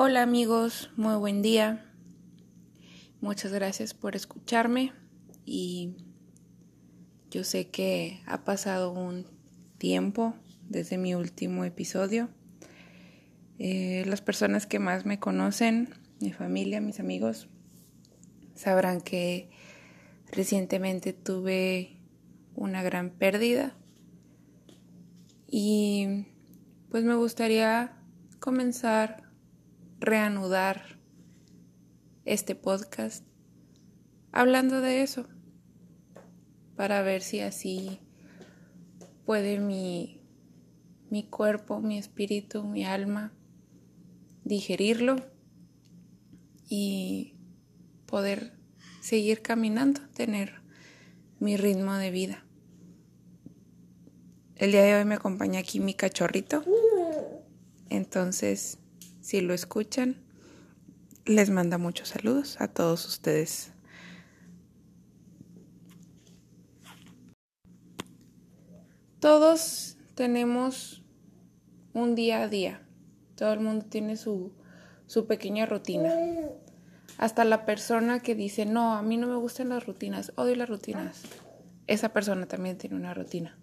[0.00, 1.84] Hola amigos, muy buen día.
[3.20, 4.92] Muchas gracias por escucharme
[5.44, 5.96] y
[7.32, 9.26] yo sé que ha pasado un
[9.76, 10.36] tiempo
[10.68, 12.28] desde mi último episodio.
[13.58, 17.48] Eh, las personas que más me conocen, mi familia, mis amigos,
[18.54, 19.50] sabrán que
[20.30, 21.98] recientemente tuve
[22.54, 23.74] una gran pérdida
[25.48, 26.24] y
[26.88, 27.96] pues me gustaría
[28.38, 29.27] comenzar
[30.00, 30.98] reanudar
[32.24, 33.24] este podcast
[34.32, 35.26] hablando de eso
[36.76, 38.00] para ver si así
[39.24, 40.20] puede mi,
[41.10, 43.32] mi cuerpo, mi espíritu, mi alma
[44.44, 45.16] digerirlo
[46.68, 47.34] y
[48.06, 48.52] poder
[49.00, 50.60] seguir caminando, tener
[51.40, 52.44] mi ritmo de vida.
[54.56, 56.64] El día de hoy me acompaña aquí mi cachorrito.
[57.90, 58.78] Entonces,
[59.28, 60.16] si lo escuchan,
[61.26, 63.74] les manda muchos saludos a todos ustedes.
[69.20, 71.04] Todos tenemos
[71.92, 72.80] un día a día.
[73.36, 74.54] Todo el mundo tiene su,
[75.06, 76.10] su pequeña rutina.
[77.18, 80.70] Hasta la persona que dice, no, a mí no me gustan las rutinas, odio las
[80.70, 81.20] rutinas.
[81.86, 83.58] Esa persona también tiene una rutina.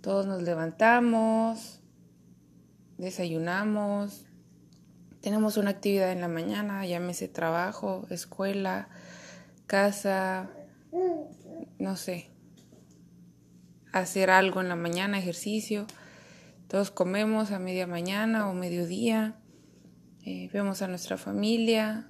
[0.00, 1.83] Todos nos levantamos,
[2.98, 4.26] desayunamos,
[5.24, 8.88] tenemos una actividad en la mañana, llámese trabajo, escuela,
[9.66, 10.50] casa,
[11.78, 12.30] no sé,
[13.92, 15.86] hacer algo en la mañana, ejercicio.
[16.68, 19.36] Todos comemos a media mañana o mediodía,
[20.26, 22.06] eh, vemos a nuestra familia,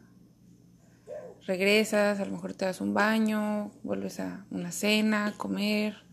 [1.46, 6.04] regresas, a lo mejor te das un baño, vuelves a una cena, comer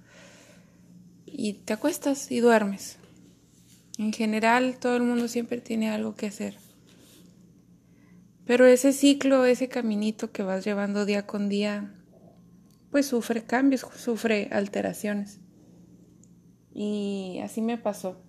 [1.25, 3.00] y te acuestas y duermes.
[4.01, 6.57] En general, todo el mundo siempre tiene algo que hacer.
[8.47, 11.93] Pero ese ciclo, ese caminito que vas llevando día con día,
[12.89, 15.39] pues sufre cambios, sufre alteraciones.
[16.73, 18.19] Y así me pasó.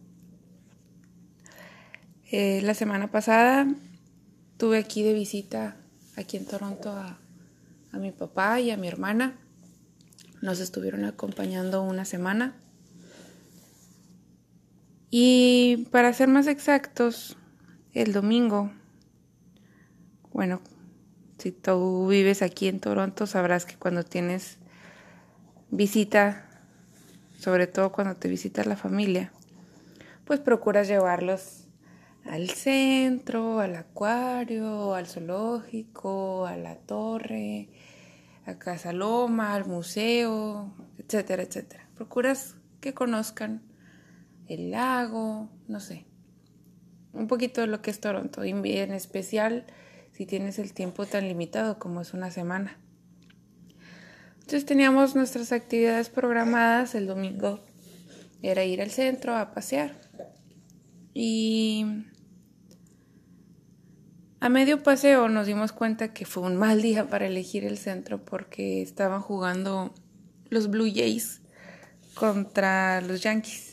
[2.31, 3.67] Eh, la semana pasada
[4.59, 5.79] tuve aquí de visita,
[6.17, 7.19] aquí en Toronto, a,
[7.93, 9.39] a mi papá y a mi hermana.
[10.43, 12.59] Nos estuvieron acompañando una semana.
[15.15, 17.37] Y para ser más exactos,
[17.93, 18.73] el domingo,
[20.33, 20.61] bueno,
[21.39, 24.59] si tú vives aquí en Toronto, sabrás que cuando tienes
[25.71, 26.49] visita,
[27.39, 29.33] sobre todo cuando te visita la familia,
[30.25, 31.67] pues procuras llevarlos
[32.25, 37.69] al centro, al acuario, al zoológico, a la torre,
[38.47, 41.89] a Casa Loma, al museo, etcétera, etcétera.
[41.95, 43.63] Procuras que conozcan
[44.49, 46.07] el lago, no sé,
[47.13, 49.67] un poquito de lo que es Toronto, en especial
[50.13, 52.79] si tienes el tiempo tan limitado como es una semana.
[54.35, 57.61] Entonces teníamos nuestras actividades programadas el domingo,
[58.43, 60.01] era ir al centro a pasear.
[61.15, 61.87] Y
[64.41, 68.25] a medio paseo nos dimos cuenta que fue un mal día para elegir el centro
[68.25, 69.95] porque estaban jugando
[70.51, 71.43] los Blue Jays
[72.15, 73.72] contra los Yankees.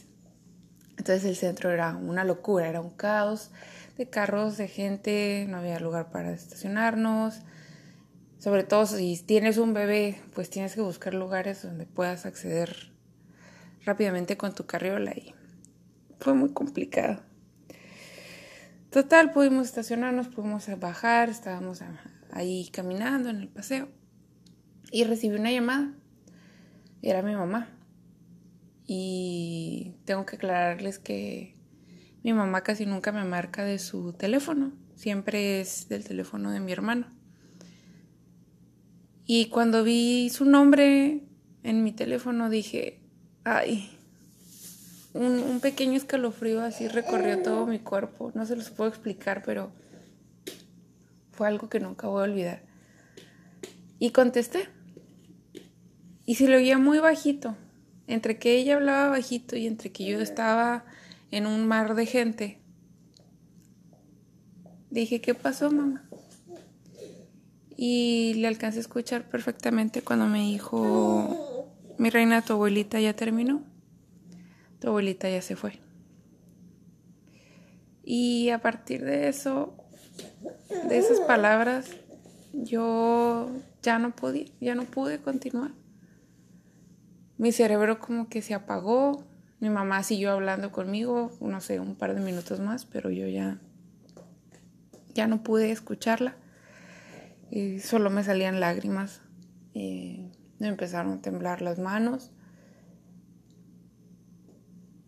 [1.00, 3.52] Entonces el centro era una locura, era un caos
[3.98, 7.42] de carros, de gente, no había lugar para estacionarnos.
[8.38, 12.92] Sobre todo si tienes un bebé, pues tienes que buscar lugares donde puedas acceder
[13.86, 15.34] rápidamente con tu carriola y
[16.20, 17.22] fue muy complicado.
[18.90, 21.82] Total, pudimos estacionarnos, pudimos bajar, estábamos
[22.32, 23.88] ahí caminando en el paseo
[24.92, 25.94] y recibí una llamada.
[27.02, 27.79] Era mi mamá.
[28.92, 31.56] Y tengo que aclararles que
[32.24, 36.72] mi mamá casi nunca me marca de su teléfono, siempre es del teléfono de mi
[36.72, 37.06] hermano.
[39.28, 41.22] Y cuando vi su nombre
[41.62, 43.00] en mi teléfono dije,
[43.44, 43.96] ay,
[45.14, 49.72] un, pequeño escalofrío así recorrió todo mi cuerpo, no se los puedo explicar, pero
[51.32, 52.64] fue algo que nunca voy a olvidar.
[54.00, 54.68] Y contesté.
[56.26, 57.56] Y se lo oía muy bajito,
[58.10, 60.84] entre que ella hablaba bajito y entre que yo estaba
[61.30, 62.60] en un mar de gente,
[64.90, 66.10] dije, ¿qué pasó, mamá?
[67.78, 71.70] Y le alcancé a escuchar perfectamente cuando me dijo,
[72.00, 73.62] mi reina, tu abuelita ya terminó,
[74.80, 75.80] tu abuelita ya se fue.
[78.04, 79.76] Y a partir de eso,
[80.90, 81.92] de esas palabras,
[82.54, 83.52] yo
[83.84, 85.79] ya no podía, ya no pude continuar
[87.40, 89.24] mi cerebro como que se apagó.
[89.60, 93.60] Mi mamá siguió hablando conmigo, no sé, un par de minutos más, pero yo ya
[95.14, 96.38] ya no pude escucharla
[97.52, 99.22] y solo me salían lágrimas.
[99.74, 102.32] Y me empezaron a temblar las manos.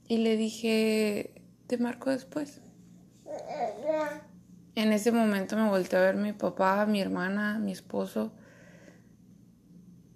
[0.07, 2.61] Y le dije, te marco después.
[4.75, 8.33] En ese momento me volteé a ver mi papá, mi hermana, mi esposo.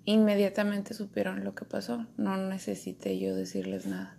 [0.06, 2.06] Inmediatamente supieron lo que pasó.
[2.18, 4.18] No necesité yo decirles nada.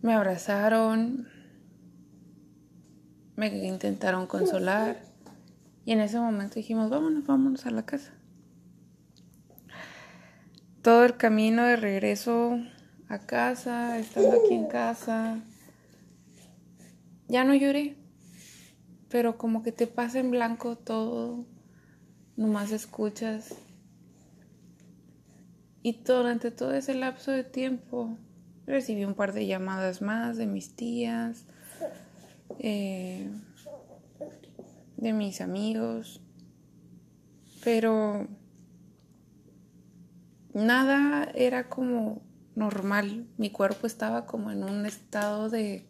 [0.00, 1.28] Me abrazaron,
[3.34, 5.08] me intentaron consolar
[5.84, 8.12] y en ese momento dijimos, vámonos, vámonos a la casa.
[10.82, 12.60] Todo el camino de regreso
[13.08, 15.40] a casa, estando aquí en casa,
[17.26, 17.96] ya no lloré,
[19.08, 21.46] pero como que te pasa en blanco todo,
[22.38, 23.52] nomás escuchas.
[25.82, 28.16] Y durante todo ese lapso de tiempo
[28.64, 31.44] recibí un par de llamadas más de mis tías,
[32.60, 33.28] eh,
[34.96, 36.20] de mis amigos,
[37.64, 38.28] pero
[40.54, 42.22] nada era como
[42.54, 45.88] normal, mi cuerpo estaba como en un estado de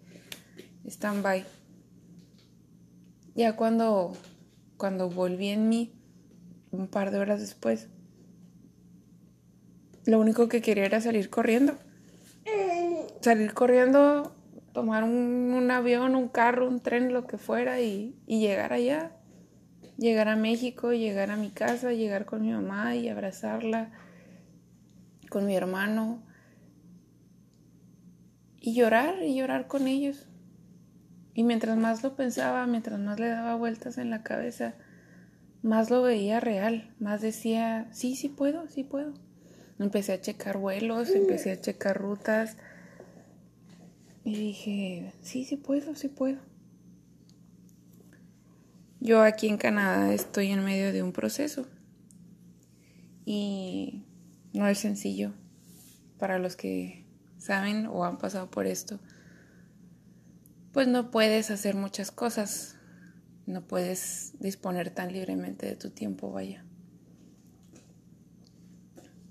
[0.86, 1.44] stand-by.
[3.34, 4.14] Ya cuando,
[4.76, 5.97] cuando volví en mí,
[6.70, 7.88] un par de horas después,
[10.08, 11.76] lo único que quería era salir corriendo.
[13.20, 14.34] Salir corriendo,
[14.72, 19.12] tomar un, avión, un carro, un tren, lo que fuera y, llegar allá.
[19.98, 23.90] Llegar a México, llegar a mi casa, llegar con mi mamá y abrazarla,
[25.28, 26.22] con mi hermano.
[28.58, 30.26] Y llorar, y llorar con ellos.
[31.34, 34.74] Y mientras más lo pensaba, mientras más le daba vueltas en la cabeza,
[35.62, 39.14] más lo veía real, más decía, sí, sí puedo, sí puedo.
[39.78, 42.56] Empecé a checar vuelos, empecé a checar rutas
[44.24, 46.38] y dije, sí, sí puedo, sí puedo.
[49.00, 51.66] Yo aquí en Canadá estoy en medio de un proceso
[53.24, 54.04] y
[54.52, 55.32] no es sencillo
[56.18, 57.04] para los que
[57.38, 58.98] saben o han pasado por esto
[60.78, 62.76] pues no puedes hacer muchas cosas,
[63.48, 66.64] no puedes disponer tan libremente de tu tiempo, vaya.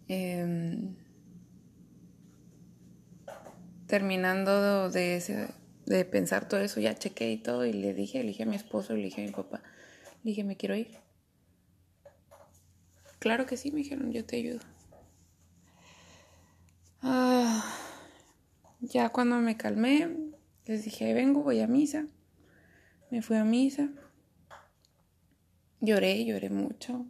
[0.08, 0.96] Em,
[3.86, 5.52] terminando de,
[5.86, 8.56] de pensar todo eso, ya chequé y todo y le dije, le dije a mi
[8.56, 9.62] esposo, le dije a mi papá,
[10.24, 10.98] le dije, me quiero ir.
[13.20, 14.60] Claro que sí, me dijeron, yo te ayudo.
[17.04, 17.64] Ah,
[18.80, 20.32] ya cuando me calmé,
[20.66, 22.08] les dije, vengo, voy a misa.
[23.12, 23.90] Me fui a misa.
[25.80, 27.06] Lloré, lloré mucho.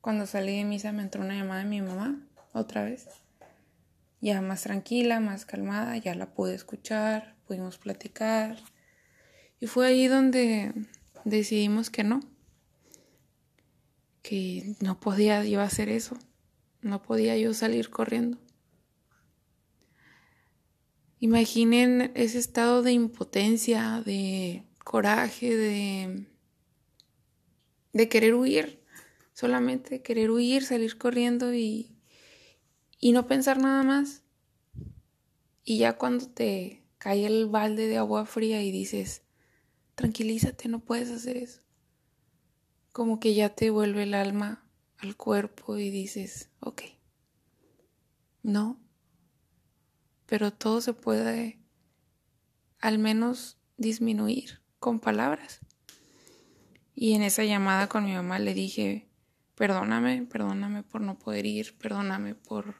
[0.00, 3.08] Cuando salí de misa me entró una llamada de mi mamá, otra vez.
[4.20, 8.56] Ya más tranquila, más calmada, ya la pude escuchar, pudimos platicar.
[9.60, 10.72] Y fue ahí donde
[11.24, 12.20] decidimos que no,
[14.22, 16.18] que no podía yo hacer eso,
[16.80, 18.38] no podía yo salir corriendo.
[21.20, 26.26] Imaginen ese estado de impotencia, de coraje, de,
[27.94, 28.82] de querer huir,
[29.32, 31.96] solamente querer huir, salir corriendo y,
[32.98, 34.22] y no pensar nada más.
[35.64, 39.22] Y ya cuando te cae el balde de agua fría y dices,
[39.94, 41.62] tranquilízate, no puedes hacer eso.
[42.92, 46.82] Como que ya te vuelve el alma al cuerpo y dices, ok,
[48.42, 48.80] no,
[50.26, 51.60] pero todo se puede
[52.80, 55.60] al menos disminuir con palabras.
[57.04, 59.10] Y en esa llamada con mi mamá le dije,
[59.56, 62.76] perdóname, perdóname por no poder ir, perdóname por,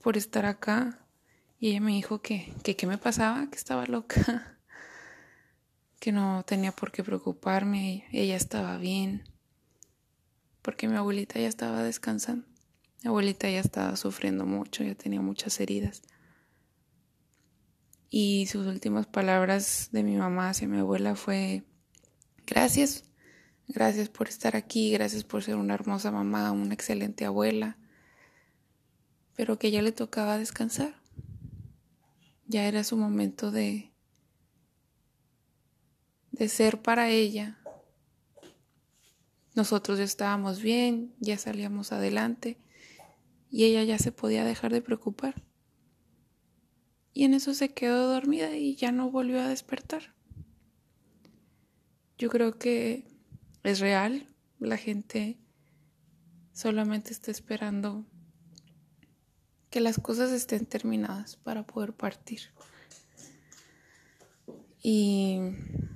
[0.00, 1.04] por estar acá.
[1.58, 4.60] Y ella me dijo que, que qué me pasaba, que estaba loca,
[5.98, 9.24] que no tenía por qué preocuparme, ella estaba bien,
[10.62, 12.46] porque mi abuelita ya estaba descansando.
[13.02, 16.02] Mi abuelita ya estaba sufriendo mucho, ya tenía muchas heridas.
[18.08, 21.64] Y sus últimas palabras de mi mamá hacia mi abuela fue,
[22.46, 23.07] gracias,
[23.68, 27.78] gracias por estar aquí, gracias por ser una hermosa mamá, una excelente abuela,
[29.36, 31.00] pero que ya le tocaba descansar.
[32.46, 33.92] Ya era su momento de,
[36.32, 37.58] de ser para ella.
[39.54, 42.58] Nosotros ya estábamos bien, ya salíamos adelante
[43.50, 45.48] y ella ya se podía dejar de preocupar
[47.18, 50.14] y en eso se quedó dormida y ya no volvió a despertar.
[52.16, 53.02] Yo creo que
[53.62, 55.38] es real, la gente
[56.52, 58.06] solamente está esperando
[59.70, 62.40] que las cosas estén terminadas para poder partir.
[64.82, 65.38] Y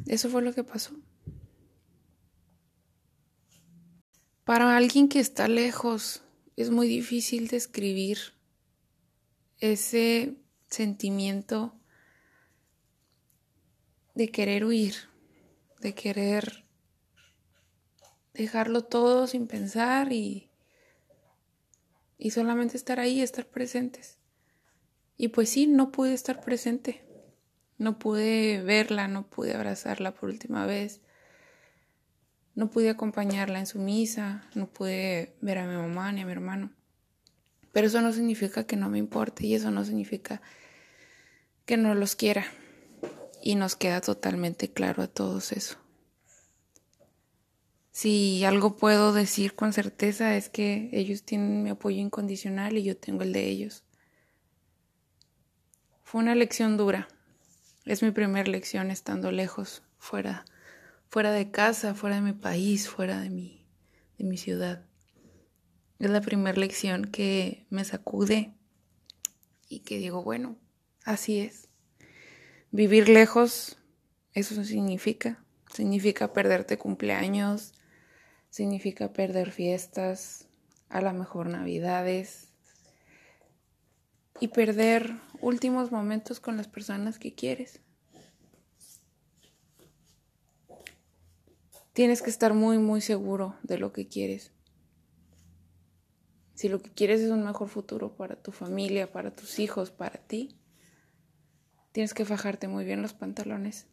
[0.06, 0.94] eso fue lo que pasó.
[4.44, 6.22] Para alguien que está lejos,
[6.56, 8.18] es muy difícil describir
[9.58, 10.36] ese
[10.68, 11.74] sentimiento
[14.14, 14.94] de querer huir,
[15.80, 16.61] de querer
[18.34, 20.50] dejarlo todo sin pensar y,
[22.18, 24.18] y solamente estar ahí, estar presentes.
[25.16, 27.04] Y pues sí, no pude estar presente,
[27.78, 31.00] no pude verla, no pude abrazarla por última vez,
[32.54, 36.32] no pude acompañarla en su misa, no pude ver a mi mamá ni a mi
[36.32, 36.70] hermano.
[37.72, 40.42] Pero eso no significa que no me importe y eso no significa
[41.64, 42.44] que no los quiera.
[43.42, 45.81] Y nos queda totalmente claro a todos eso.
[47.92, 52.96] Si algo puedo decir con certeza es que ellos tienen mi apoyo incondicional y yo
[52.96, 53.84] tengo el de ellos.
[56.02, 57.06] Fue una lección dura.
[57.84, 60.46] Es mi primera lección estando lejos, fuera,
[61.10, 63.66] fuera de casa, fuera de mi país, fuera de mi,
[64.16, 64.86] de mi ciudad.
[65.98, 68.54] Es la primera lección que me sacude
[69.68, 70.56] y que digo, bueno,
[71.04, 71.68] así es.
[72.70, 73.76] Vivir lejos,
[74.32, 75.44] eso significa.
[75.70, 77.74] Significa perderte cumpleaños,
[78.52, 80.46] significa perder fiestas,
[80.90, 82.52] a lo mejor navidades
[84.40, 87.80] y perder últimos momentos con las personas que quieres.
[91.94, 94.52] Tienes que estar muy, muy seguro de lo que quieres.
[96.52, 100.18] Si lo que quieres es un mejor futuro para tu familia, para tus hijos, para
[100.18, 100.60] ti,
[101.92, 103.86] tienes que fajarte muy bien los pantalones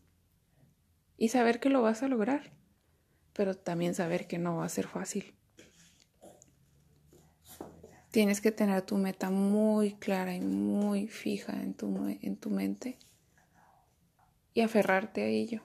[1.15, 2.58] y saber que lo vas a lograr
[3.39, 5.33] pero también saber que no va a ser fácil.
[8.11, 12.99] Tienes que tener tu meta muy clara y muy fija en tu, en tu mente
[14.53, 15.61] y aferrarte a ello.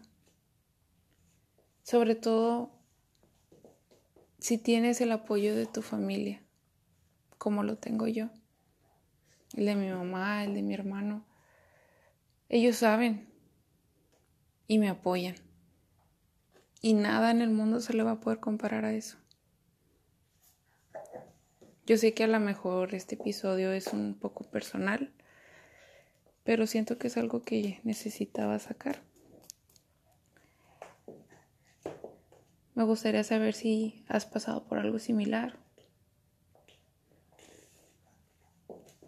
[1.82, 2.70] Sobre todo
[4.38, 6.44] si tienes el apoyo de tu familia,
[7.38, 8.30] como lo tengo yo,
[9.56, 11.26] el de mi mamá, el de mi hermano.
[12.48, 13.28] Ellos saben
[14.68, 15.43] y me apoyan.
[16.84, 19.16] Y nada en el mundo se le va a poder comparar a eso.
[21.86, 25.10] Yo sé que a lo mejor este episodio es un poco personal,
[26.42, 29.00] pero siento que es algo que necesitaba sacar.
[32.74, 35.56] Me gustaría saber si has pasado por algo similar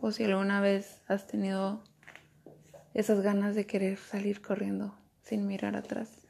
[0.00, 1.84] o si alguna vez has tenido
[2.94, 6.25] esas ganas de querer salir corriendo sin mirar atrás.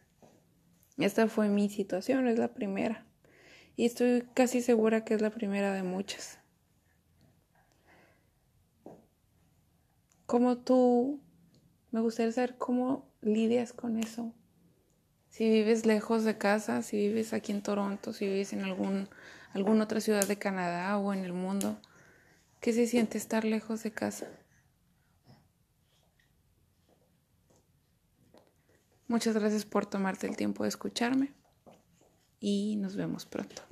[0.99, 3.05] Esta fue mi situación, es la primera.
[3.77, 6.39] Y estoy casi segura que es la primera de muchas.
[10.25, 11.21] ¿Cómo tú,
[11.93, 14.33] me gustaría saber cómo lidias con eso?
[15.29, 19.09] Si vives lejos de casa, si vives aquí en Toronto, si vives en algún,
[19.53, 21.79] alguna otra ciudad de Canadá o en el mundo,
[22.61, 24.27] ¿qué se siente estar lejos de casa?
[29.09, 31.33] Muchas gracias por tomarte el tiempo de escucharme
[32.41, 33.63] y nos vemos pronto.